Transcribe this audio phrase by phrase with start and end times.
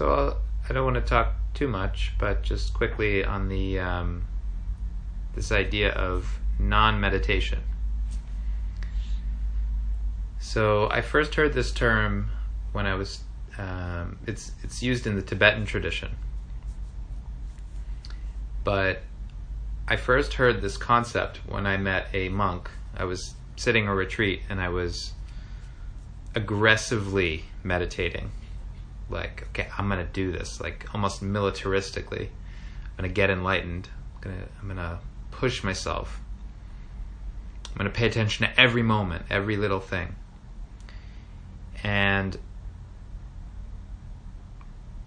[0.00, 4.24] So I'll, I don't want to talk too much, but just quickly on the um,
[5.34, 7.58] this idea of non-meditation.
[10.38, 12.30] So I first heard this term
[12.72, 13.20] when I was.
[13.58, 16.12] Um, it's it's used in the Tibetan tradition,
[18.64, 19.02] but
[19.86, 22.70] I first heard this concept when I met a monk.
[22.96, 25.12] I was sitting a retreat and I was
[26.34, 28.30] aggressively meditating.
[29.10, 32.28] Like, okay, I'm gonna do this, like almost militaristically.
[32.28, 33.88] I'm gonna get enlightened.
[34.16, 36.20] I'm gonna I'm gonna push myself.
[37.70, 40.14] I'm gonna pay attention to every moment, every little thing.
[41.82, 42.38] And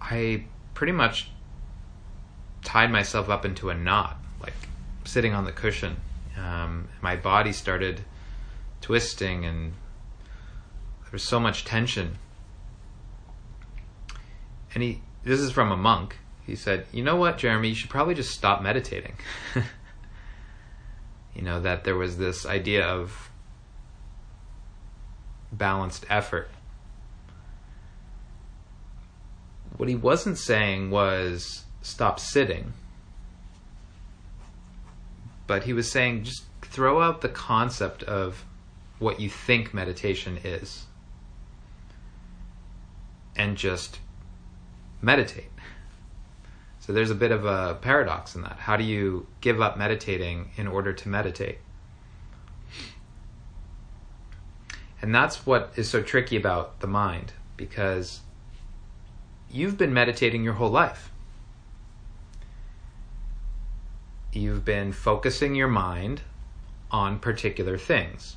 [0.00, 1.30] I pretty much
[2.62, 4.54] tied myself up into a knot, like
[5.04, 5.96] sitting on the cushion.
[6.36, 8.00] Um, my body started
[8.80, 9.72] twisting, and
[11.02, 12.18] there was so much tension.
[14.74, 16.18] And he, this is from a monk.
[16.46, 17.68] He said, "You know what, Jeremy?
[17.68, 19.14] You should probably just stop meditating."
[21.34, 23.30] you know that there was this idea of
[25.52, 26.50] balanced effort.
[29.76, 32.72] What he wasn't saying was stop sitting
[35.46, 38.44] but he was saying just throw out the concept of
[38.98, 40.86] what you think meditation is
[43.36, 43.98] and just
[45.04, 45.50] meditate.
[46.80, 48.58] So there's a bit of a paradox in that.
[48.60, 51.58] How do you give up meditating in order to meditate?
[55.00, 58.20] And that's what is so tricky about the mind because
[59.50, 61.10] you've been meditating your whole life.
[64.36, 66.22] you've been focusing your mind
[66.90, 68.36] on particular things.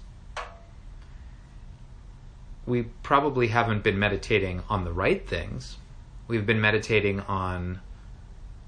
[2.66, 5.78] We probably haven't been meditating on the right things.
[6.28, 7.80] We've been meditating on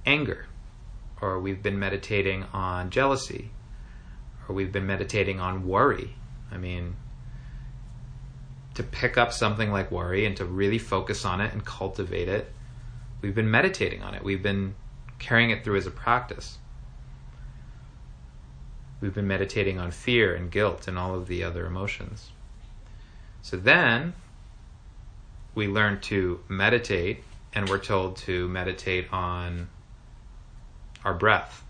[0.05, 0.47] anger,
[1.21, 3.51] or we've been meditating on jealousy,
[4.47, 6.15] or we've been meditating on worry.
[6.51, 6.95] I mean,
[8.75, 12.51] to pick up something like worry and to really focus on it and cultivate it,
[13.21, 14.23] we've been meditating on it.
[14.23, 14.75] We've been
[15.19, 16.59] carrying it through as a practice
[19.01, 22.31] we've been meditating on fear and guilt and all of the other emotions.
[23.41, 24.13] So then
[25.55, 27.23] we learn to meditate,
[27.53, 29.69] and we're told to meditate on
[31.03, 31.63] our breath.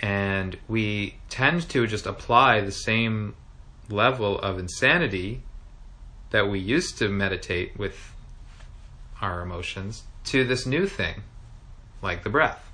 [0.00, 3.34] And we tend to just apply the same
[3.88, 5.42] level of insanity
[6.30, 8.12] that we used to meditate with
[9.20, 11.22] our emotions to this new thing,
[12.02, 12.68] like the breath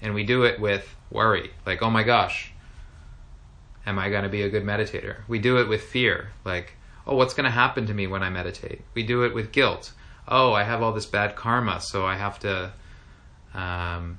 [0.00, 2.52] and we do it with worry, like, oh my gosh,
[3.86, 5.18] am I going to be a good meditator?
[5.28, 6.74] We do it with fear, like,
[7.06, 8.82] oh, what's going to happen to me when I meditate?
[8.94, 9.92] We do it with guilt.
[10.28, 12.72] Oh, I have all this bad karma, so I have to,
[13.54, 14.18] um,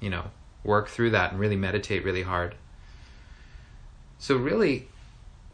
[0.00, 0.24] you know,
[0.62, 2.54] work through that and really meditate really hard.
[4.18, 4.88] So, really,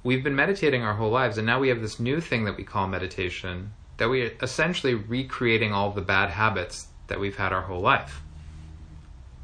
[0.05, 2.65] we've been meditating our whole lives, and now we have this new thing that we
[2.65, 7.63] call meditation that we are essentially recreating all the bad habits that we've had our
[7.63, 8.23] whole life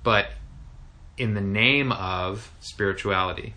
[0.07, 0.29] but
[1.19, 3.55] in the name of spirituality.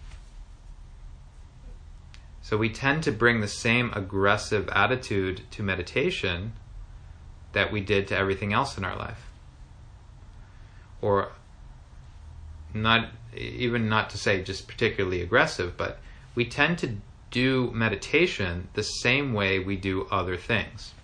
[2.49, 6.53] So we tend to bring the same aggressive attitude to meditation
[7.53, 9.29] that we did to everything else in our life.
[10.99, 11.33] Or
[12.73, 15.99] not even not to say just particularly aggressive, but
[16.33, 16.95] we tend to
[17.29, 20.95] do meditation the same way we do other things.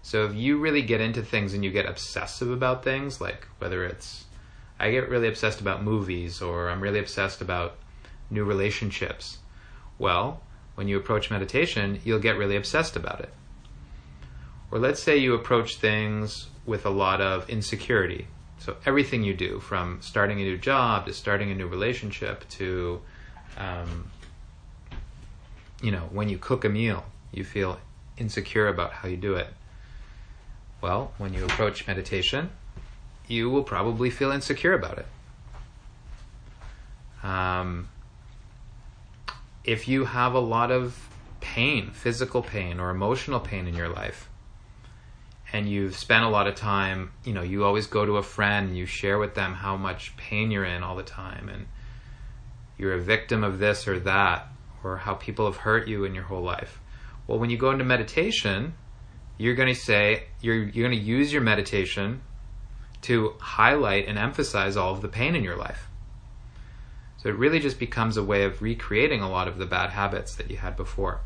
[0.00, 3.84] So if you really get into things and you get obsessive about things, like whether
[3.84, 4.24] it's
[4.80, 7.76] I get really obsessed about movies or I'm really obsessed about
[8.30, 9.36] new relationships.
[9.98, 10.40] Well,
[10.74, 13.32] when you approach meditation, you'll get really obsessed about it.
[14.70, 18.26] Or let's say you approach things with a lot of insecurity.
[18.58, 23.00] So everything you do, from starting a new job to starting a new relationship to,
[23.58, 24.10] um,
[25.82, 27.78] you know, when you cook a meal, you feel
[28.16, 29.48] insecure about how you do it.
[30.80, 32.50] Well, when you approach meditation,
[33.28, 35.06] you will probably feel insecure about it.
[37.26, 37.88] Um,
[39.64, 41.08] if you have a lot of
[41.40, 44.28] pain, physical pain or emotional pain in your life,
[45.52, 48.68] and you've spent a lot of time, you know, you always go to a friend
[48.68, 51.66] and you share with them how much pain you're in all the time, and
[52.76, 54.48] you're a victim of this or that,
[54.82, 56.80] or how people have hurt you in your whole life.
[57.26, 58.74] Well, when you go into meditation,
[59.38, 62.20] you're going to say, you're, you're going to use your meditation
[63.02, 65.88] to highlight and emphasize all of the pain in your life.
[67.24, 70.34] So it really just becomes a way of recreating a lot of the bad habits
[70.34, 71.22] that you had before.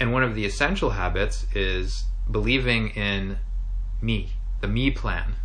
[0.00, 3.38] And one of the essential habits is believing in
[4.00, 4.30] me,
[4.60, 5.36] the me plan.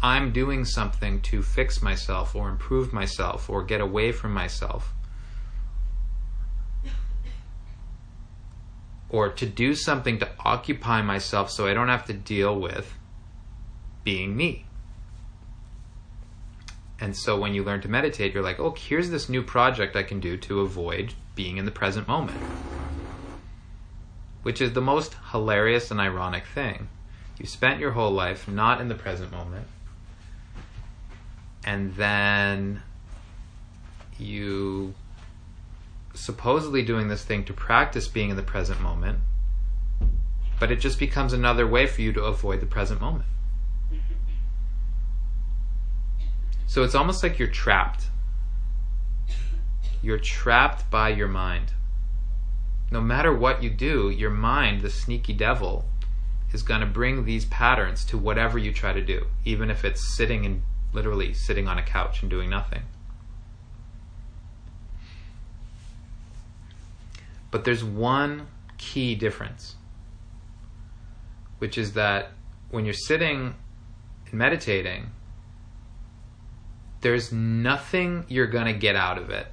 [0.00, 4.94] I'm doing something to fix myself or improve myself or get away from myself.
[9.08, 12.94] Or to do something to occupy myself so I don't have to deal with
[14.04, 14.67] being me.
[17.00, 20.02] And so when you learn to meditate, you're like, oh, here's this new project I
[20.02, 22.38] can do to avoid being in the present moment.
[24.42, 26.88] Which is the most hilarious and ironic thing.
[27.38, 29.66] You spent your whole life not in the present moment
[31.68, 32.82] and then
[34.18, 34.94] you
[36.14, 39.18] supposedly doing this thing to practice being in the present moment,
[40.58, 43.26] but it just becomes another way for you to avoid the present moment.
[46.68, 48.04] So it's almost like you're trapped.
[50.02, 51.72] You're trapped by your mind.
[52.90, 55.86] No matter what you do, your mind, the sneaky devil,
[56.52, 60.14] is going to bring these patterns to whatever you try to do, even if it's
[60.14, 60.62] sitting and
[60.92, 62.82] literally sitting on a couch and doing nothing.
[67.50, 69.76] But there's one key difference,
[71.60, 72.32] which is that
[72.70, 73.54] when you're sitting
[74.26, 75.12] and meditating,
[77.00, 79.46] there's nothing you're going to get out of it.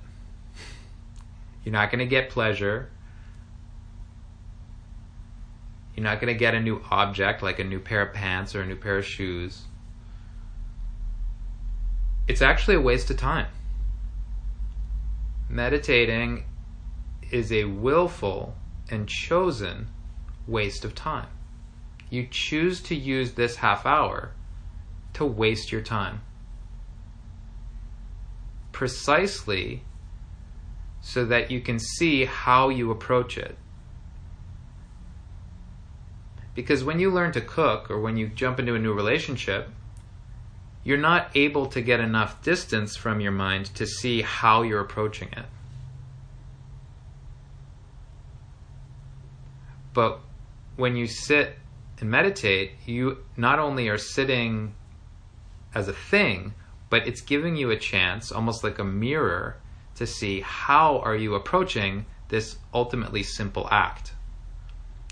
[1.63, 2.89] You're not going to get pleasure.
[5.95, 8.61] You're not going to get a new object like a new pair of pants or
[8.61, 9.63] a new pair of shoes
[12.27, 13.47] it's actually a waste of time.
[15.47, 16.45] Meditating
[17.31, 18.55] is a willful
[18.89, 19.87] and chosen
[20.47, 21.27] waste of time.
[22.09, 24.31] You choose to use this half hour
[25.13, 26.21] to waste your time.
[28.75, 29.83] Precisely
[30.99, 33.57] so that you can see how you approach it.
[36.53, 39.69] Because when you learn to cook or when you jump into a new relationship,
[40.83, 45.29] you're not able to get enough distance from your mind to see how you're approaching
[45.31, 45.45] it.
[49.93, 50.19] But
[50.75, 51.57] when you sit
[52.01, 54.75] and meditate, you not only are sitting
[55.73, 56.53] as a thing,
[56.89, 59.57] but it's giving you a chance, almost like a mirror,
[59.95, 64.13] to see how are you approaching this ultimately simple act.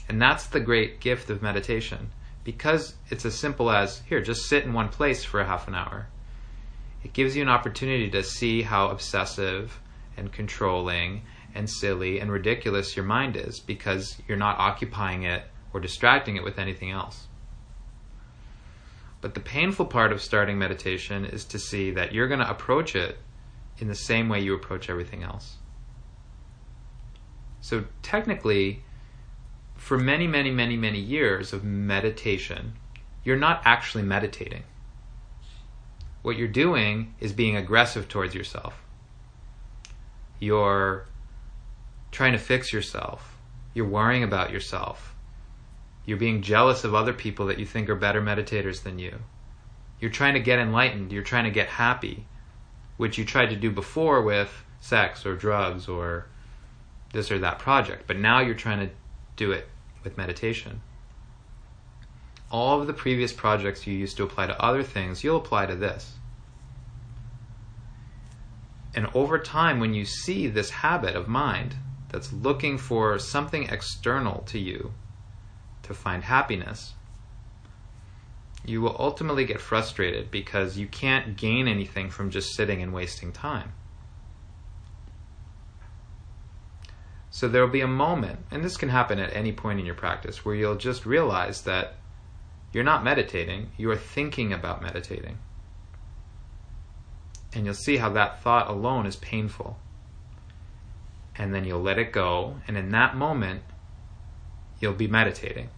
[0.10, 2.12] And that's the great gift of meditation
[2.44, 5.76] because it's as simple as here, just sit in one place for a half an
[5.76, 6.08] hour.
[7.04, 9.80] It gives you an opportunity to see how obsessive
[10.18, 11.24] and controlling
[11.56, 15.44] and silly and ridiculous your mind is because you're not occupying it
[15.74, 17.28] or distracting it with anything else.
[19.24, 22.94] But the painful part of starting meditation is to see that you're going to approach
[22.94, 23.18] it
[23.78, 25.60] in the same way you approach everything else.
[27.62, 28.84] So technically,
[29.78, 32.74] for many, many, many, many years of meditation,
[33.24, 34.64] you're not actually meditating.
[36.22, 38.84] What you're doing is being aggressive towards yourself.
[40.38, 41.08] You're
[42.12, 43.38] trying to fix yourself.
[43.74, 45.13] You're worrying about yourself.
[46.06, 49.20] You're being jealous of other people that you think are better meditators than you.
[50.00, 51.14] You're trying to get enlightened.
[51.14, 52.26] You're trying to get happy,
[52.98, 56.28] which you tried to do before with sex or drugs or
[57.14, 58.04] this or that project.
[58.06, 58.94] But now you're trying to
[59.38, 59.70] do it
[60.04, 60.82] with meditation.
[62.52, 65.76] All of the previous projects you used to apply to other things, you'll apply to
[65.76, 66.14] this.
[68.94, 71.76] And over time, when you see this habit of mind
[72.10, 74.94] that's looking for something external to you
[75.84, 76.94] to find happiness,
[78.66, 83.32] you will ultimately get frustrated because you can't gain anything from just sitting and wasting
[83.32, 83.74] time.
[87.30, 89.96] So there will be a moment, and this can happen at any point in your
[89.96, 91.96] practice, where you'll just realize that
[92.72, 95.40] you're not meditating, you are thinking about meditating.
[97.54, 99.78] And you'll see how that thought alone is painful.
[101.36, 103.64] And then you'll let it go, and in that moment,
[104.84, 105.70] you'll be meditating.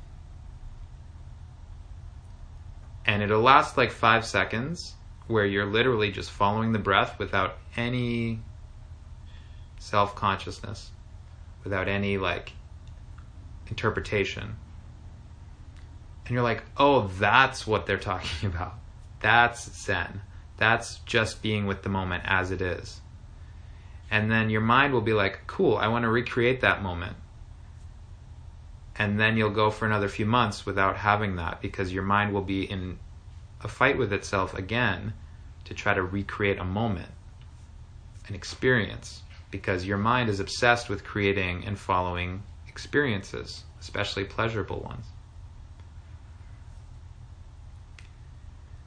[3.05, 4.95] And it'll last like five seconds,
[5.27, 8.39] where you're literally just following the breath without any
[9.77, 10.91] self consciousness
[11.65, 12.53] without any like
[13.67, 14.55] interpretation.
[16.25, 18.75] And you're like, oh, that's what they're talking about.
[19.19, 20.21] That's Zen.
[20.57, 23.01] That's just being with the moment as it is.
[24.09, 27.17] And then your mind will be like, cool, I want to recreate that moment.
[28.97, 32.41] And then you'll go for another few months without having that because your mind will
[32.41, 32.97] be in
[33.61, 35.13] a fight with itself again
[35.65, 37.11] to try to recreate a moment,
[38.27, 45.05] an experience because your mind is obsessed with creating and following experiences, especially pleasurable ones.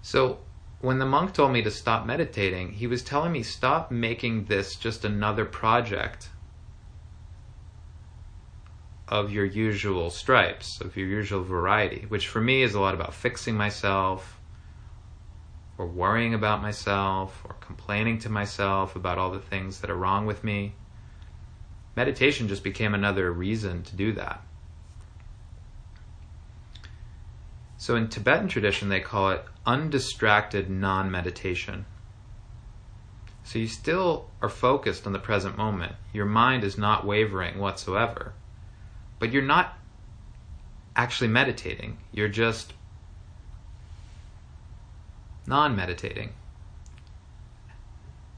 [0.02, 0.38] So,
[0.80, 4.76] when the monk told me to stop meditating, he was telling me stop making this
[4.76, 6.30] just another project
[9.08, 13.14] of your usual stripes, of your usual variety, which for me is a lot about
[13.14, 14.38] fixing myself,
[15.78, 20.26] or worrying about myself, or complaining to myself about all the things that are wrong
[20.26, 20.74] with me.
[21.96, 24.42] Meditation just became another reason to do that.
[27.76, 31.86] So in Tibetan tradition, they call it undistracted non meditation.
[33.44, 35.94] So you still are focused on the present moment.
[36.12, 38.34] Your mind is not wavering whatsoever.
[39.18, 39.78] But you're not
[40.96, 41.98] actually meditating.
[42.12, 42.72] You're just
[45.46, 46.32] non meditating.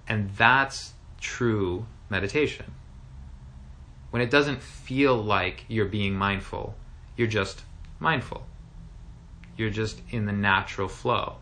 [0.08, 2.72] And that's true meditation.
[4.10, 6.74] When it doesn't feel like you're being mindful,
[7.16, 7.62] you're just
[8.00, 8.44] mindful
[9.60, 11.36] you're just in the natural flow.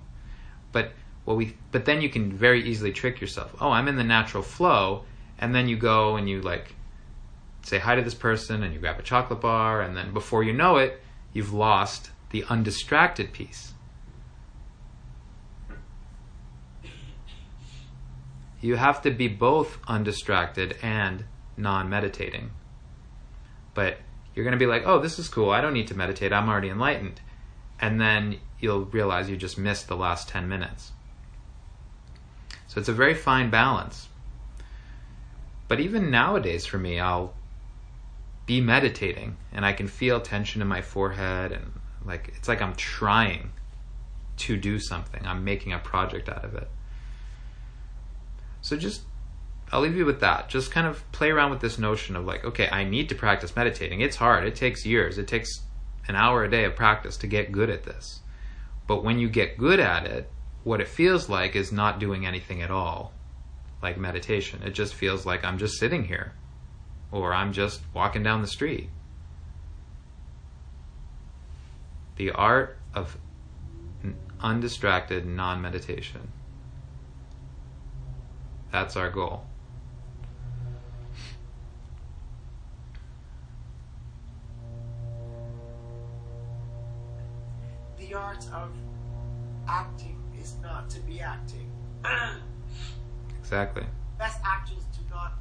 [0.72, 0.90] But
[1.24, 3.54] what we but then you can very easily trick yourself.
[3.60, 5.04] Oh, I'm in the natural flow,
[5.38, 6.74] and then you go and you like
[7.62, 10.52] say hi to this person and you grab a chocolate bar and then before you
[10.52, 11.00] know it,
[11.32, 13.72] you've lost the undistracted piece.
[18.60, 21.24] You have to be both undistracted and
[21.56, 22.50] non meditating.
[23.74, 23.98] But
[24.34, 25.50] you're going to be like, oh, this is cool.
[25.50, 26.32] I don't need to meditate.
[26.32, 27.20] I'm already enlightened
[27.80, 30.92] and then you'll realize you just missed the last 10 minutes.
[32.66, 34.08] So it's a very fine balance.
[35.68, 37.34] But even nowadays, for me, I'll
[38.48, 41.70] be meditating and I can feel tension in my forehead and
[42.04, 43.52] like it's like I'm trying
[44.38, 45.24] to do something.
[45.26, 46.68] I'm making a project out of it.
[48.62, 49.02] So just
[49.70, 50.48] I'll leave you with that.
[50.48, 53.54] Just kind of play around with this notion of like, okay, I need to practice
[53.54, 54.00] meditating.
[54.00, 54.44] It's hard.
[54.44, 55.18] It takes years.
[55.18, 55.60] It takes
[56.08, 58.20] an hour a day of practice to get good at this.
[58.86, 60.30] But when you get good at it,
[60.64, 63.12] what it feels like is not doing anything at all,
[63.82, 64.62] like meditation.
[64.62, 66.32] It just feels like I'm just sitting here,
[67.10, 68.90] or I'm just walking down the street.
[72.16, 73.16] The art of
[74.40, 76.32] undistracted non meditation.
[78.70, 79.44] That's our goal.
[88.08, 88.70] the art of
[89.68, 91.70] acting is not to be acting.
[93.38, 93.84] exactly.
[94.18, 95.34] Best actors do not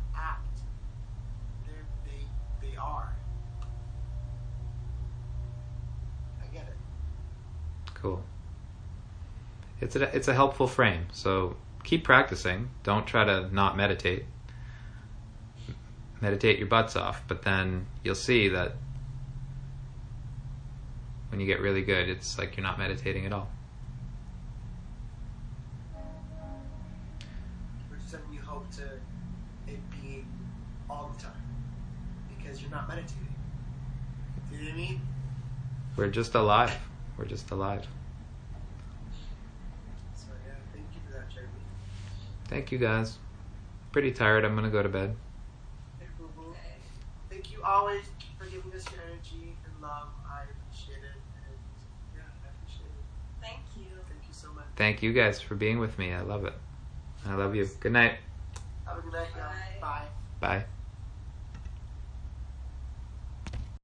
[6.42, 6.76] I get it.
[7.94, 8.24] Cool.
[9.82, 11.08] It's a it's a helpful frame.
[11.12, 12.70] So keep practicing.
[12.84, 14.26] Don't try to not meditate.
[16.20, 18.76] Meditate your butts off, but then you'll see that
[21.30, 23.50] when you get really good, it's like you're not meditating at all.
[32.68, 33.28] You're not meditating.
[34.50, 35.02] Do you know what I mean?
[35.96, 36.78] We're just alive.
[37.18, 37.88] We're just alive.
[40.16, 41.52] So yeah, thank you for that, Jeremy.
[42.48, 43.18] Thank you guys.
[43.92, 44.46] Pretty tired.
[44.46, 45.16] I'm gonna go to bed.
[46.00, 46.56] Hey, boo boo.
[47.30, 48.04] Thank you always
[48.38, 50.10] for giving us your energy and love.
[50.30, 51.18] I appreciate it.
[51.48, 51.58] And
[52.16, 53.42] yeah, I appreciate it.
[53.42, 53.96] Thank you.
[54.08, 54.66] Thank you so much.
[54.76, 56.14] Thank you guys for being with me.
[56.14, 56.54] I love it.
[57.26, 57.68] I love you.
[57.80, 58.20] Good night.
[58.86, 59.50] Have a good night, y'all.
[59.82, 60.06] Bye.
[60.40, 60.60] Bye.
[60.60, 60.66] Bye.